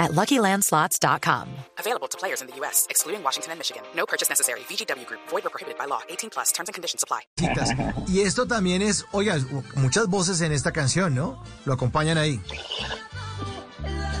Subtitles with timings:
[0.00, 1.46] at LuckyLandSlots.com.
[1.78, 3.82] Available to players in the U.S., excluding Washington and Michigan.
[3.94, 4.60] No purchase necessary.
[4.60, 5.20] VGW Group.
[5.28, 6.00] Void or prohibited by law.
[6.08, 6.50] 18 plus.
[6.50, 7.20] Terms and conditions apply.
[8.08, 9.38] Y esto también es, oiga,
[9.76, 11.42] muchas voces en esta canción, ¿no?
[11.66, 12.40] Lo acompañan ahí.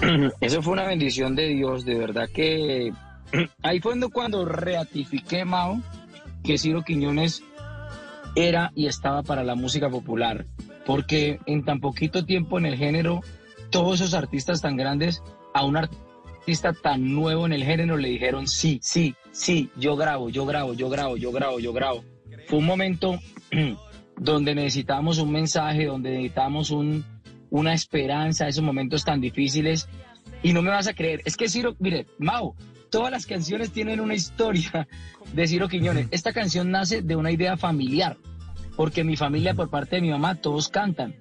[0.40, 2.92] Eso fue una bendición de Dios, de verdad que
[3.62, 5.80] ahí fue cuando ratifiqué, Mao,
[6.42, 7.42] que Ciro Quiñones
[8.34, 10.46] era y estaba para la música popular,
[10.86, 13.20] porque en tan poquito tiempo en el género,
[13.70, 15.22] todos esos artistas tan grandes,
[15.54, 20.30] a un artista tan nuevo en el género le dijeron sí, sí, sí, yo grabo,
[20.30, 22.04] yo grabo, yo grabo, yo grabo, yo grabo.
[22.46, 23.18] Fue un momento
[24.16, 27.04] donde necesitábamos un mensaje, donde necesitábamos un,
[27.50, 29.88] una esperanza, esos momentos tan difíciles.
[30.42, 32.54] Y no me vas a creer, es que Ciro, mire, Mau,
[32.90, 34.88] todas las canciones tienen una historia
[35.32, 36.08] de Ciro Quiñones.
[36.10, 38.16] Esta canción nace de una idea familiar,
[38.76, 41.14] porque mi familia por parte de mi mamá todos cantan.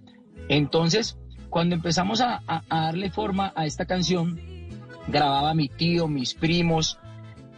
[0.47, 1.17] Entonces,
[1.49, 4.39] cuando empezamos a, a, a darle forma a esta canción,
[5.07, 6.99] grababa mi tío, mis primos.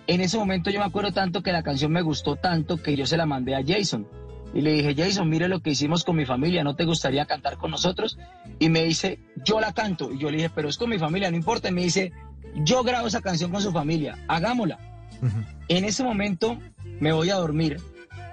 [0.07, 3.05] En ese momento yo me acuerdo tanto que la canción me gustó tanto que yo
[3.05, 4.07] se la mandé a Jason.
[4.53, 7.57] Y le dije, Jason, mire lo que hicimos con mi familia, ¿no te gustaría cantar
[7.57, 8.17] con nosotros?
[8.59, 10.11] Y me dice, yo la canto.
[10.11, 11.69] Y yo le dije, pero es con mi familia, no importa.
[11.69, 12.11] Y me dice,
[12.55, 14.79] yo grabo esa canción con su familia, hagámosla.
[15.67, 16.57] En ese momento
[16.99, 17.77] me voy a dormir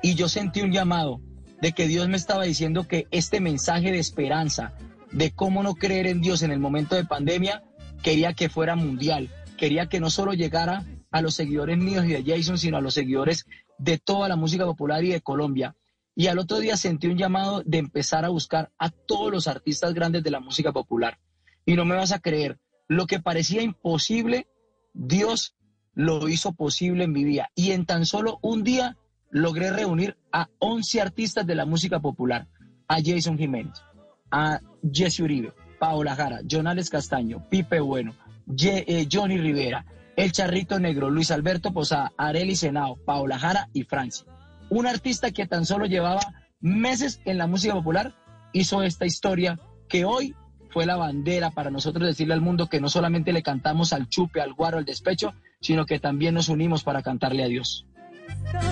[0.02, 1.20] y yo sentí un llamado
[1.60, 4.72] de que Dios me estaba diciendo que este mensaje de esperanza,
[5.12, 7.62] de cómo no creer en Dios en el momento de pandemia,
[8.02, 12.24] quería que fuera mundial, quería que no solo llegara a los seguidores míos y de
[12.24, 13.46] Jason, sino a los seguidores
[13.78, 15.76] de toda la música popular y de Colombia.
[16.14, 19.94] Y al otro día sentí un llamado de empezar a buscar a todos los artistas
[19.94, 21.18] grandes de la música popular.
[21.64, 24.48] Y no me vas a creer, lo que parecía imposible,
[24.94, 25.54] Dios
[25.94, 27.50] lo hizo posible en mi vida.
[27.54, 28.96] Y en tan solo un día
[29.30, 32.48] logré reunir a 11 artistas de la música popular.
[32.88, 33.82] A Jason Jiménez,
[34.30, 34.60] a
[34.92, 38.14] Jesse Uribe, Paola Jara, Jonales Castaño, Pipe Bueno,
[38.60, 39.84] eh, Johnny Rivera,
[40.16, 44.26] El Charrito Negro, Luis Alberto Posada, Areli Senao, Paola Jara y Francia.
[44.70, 46.20] Un artista que tan solo llevaba
[46.60, 48.14] meses en la música popular
[48.52, 49.58] hizo esta historia
[49.88, 50.34] que hoy
[50.70, 54.40] fue la bandera para nosotros decirle al mundo que no solamente le cantamos al chupe,
[54.40, 57.86] al guaro, al despecho, sino que también nos unimos para cantarle a Dios.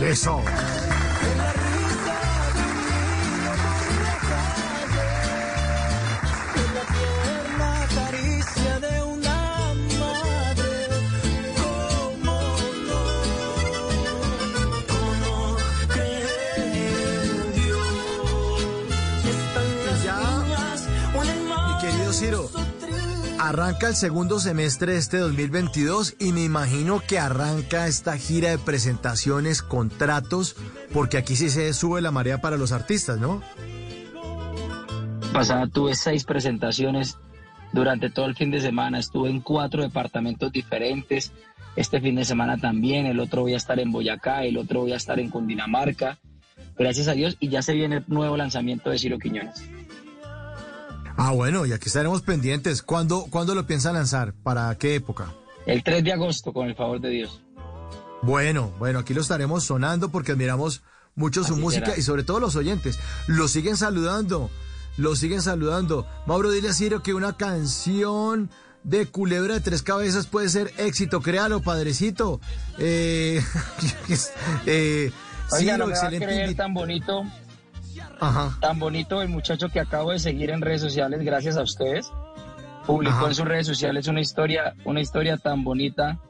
[0.03, 0.43] Eso.
[23.49, 28.59] Arranca el segundo semestre de este 2022 y me imagino que arranca esta gira de
[28.59, 30.57] presentaciones, contratos,
[30.93, 33.43] porque aquí sí se sube la marea para los artistas, ¿no?
[35.33, 37.19] Pasada tuve seis presentaciones
[37.73, 41.33] durante todo el fin de semana, estuve en cuatro departamentos diferentes,
[41.77, 44.93] este fin de semana también, el otro voy a estar en Boyacá, el otro voy
[44.93, 46.19] a estar en Cundinamarca,
[46.77, 49.63] gracias a Dios, y ya se viene el nuevo lanzamiento de Ciro Quiñones.
[51.17, 52.83] Ah, bueno, y aquí estaremos pendientes.
[52.83, 54.35] ¿Cuándo, ¿Cuándo lo piensa lanzar?
[54.43, 55.33] ¿Para qué época?
[55.65, 57.43] El 3 de agosto, con el favor de Dios.
[58.23, 60.83] Bueno, bueno, aquí lo estaremos sonando porque admiramos
[61.15, 61.99] mucho su Así música será.
[61.99, 62.99] y sobre todo los oyentes.
[63.27, 64.51] Lo siguen saludando,
[64.97, 66.07] lo siguen saludando.
[66.27, 68.51] Mauro, dile a Ciro que una canción
[68.85, 71.21] de Culebra de Tres Cabezas puede ser éxito.
[71.21, 72.41] Créalo, padrecito.
[72.79, 73.43] Eh,
[74.67, 75.11] eh,
[75.51, 77.25] Oiga, Ciro, no me va a creer tan bonito,
[78.21, 78.57] Ajá.
[78.61, 82.13] tan bonito el muchacho que acabo de seguir en redes sociales, gracias a ustedes.
[82.87, 83.29] Publicó Ajá.
[83.29, 86.21] en sus redes sociales una historia, una historia tan bonita.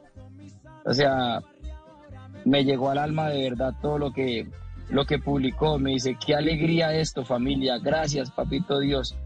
[0.84, 1.40] O sea,
[2.44, 4.48] me llegó al alma de verdad todo lo que,
[4.88, 5.78] lo que publicó.
[5.78, 7.78] Me dice, qué alegría esto, familia.
[7.78, 9.16] Gracias, papito Dios.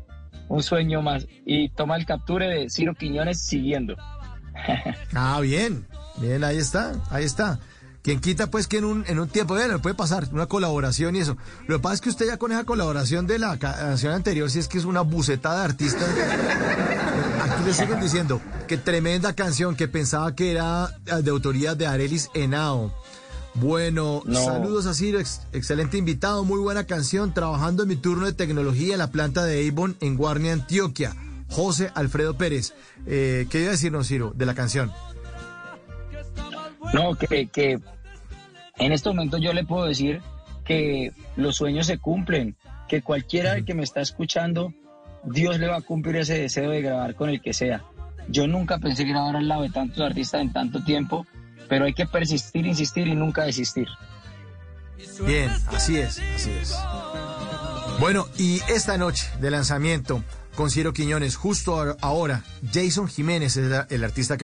[0.48, 1.26] Un sueño más.
[1.46, 3.96] Y toma el capture de Ciro Quiñones siguiendo.
[5.14, 5.86] Ah, bien,
[6.18, 7.58] bien, ahí está, ahí está.
[8.10, 11.20] Quien quita, pues, que en un, en un tiempo, bueno, puede pasar, una colaboración y
[11.20, 11.36] eso.
[11.68, 14.50] Lo que pasa es que usted ya con esa colaboración de la ca- canción anterior,
[14.50, 16.08] si es que es una bucetada de artistas.
[17.40, 21.86] Aquí le siguen diciendo que tremenda canción que pensaba que era eh, de autoría de
[21.86, 22.92] Arelis Henao.
[23.54, 24.44] Bueno, No.
[24.44, 28.94] saludos a Ciro, ex- excelente invitado, muy buena canción, trabajando en mi turno de tecnología
[28.94, 31.14] en la planta de Avon en Guarnia, Antioquia.
[31.48, 32.74] José Alfredo Pérez.
[33.06, 34.90] Eh, ¿Qué iba a decirnos, Ciro, de la canción?
[36.92, 37.78] No, que, que
[38.80, 40.20] en este momento yo le puedo decir
[40.64, 42.56] que los sueños se cumplen,
[42.88, 44.72] que cualquiera que me está escuchando,
[45.24, 47.84] Dios le va a cumplir ese deseo de grabar con el que sea.
[48.28, 51.26] Yo nunca pensé grabar al lado de tantos artistas en tanto tiempo,
[51.68, 53.88] pero hay que persistir, insistir y nunca desistir.
[55.26, 56.78] Bien, así es, así es.
[57.98, 60.22] Bueno, y esta noche de lanzamiento
[60.54, 64.49] con Ciro Quiñones, justo ahora, Jason Jiménez es el artista que...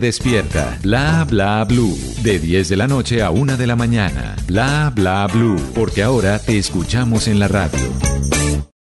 [0.00, 0.78] despierta.
[0.82, 4.36] Bla Bla Blue, de 10 de la noche a 1 de la mañana.
[4.46, 7.86] Bla Bla Blue, porque ahora te escuchamos en la radio.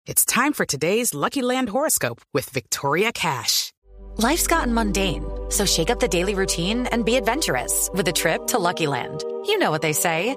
[0.06, 3.72] It's time for today's Lucky Land horoscope with Victoria Cash.
[4.18, 8.46] Life's gotten mundane, so shake up the daily routine and be adventurous with a trip
[8.48, 9.24] to Lucky Land.
[9.46, 10.36] You know what they say.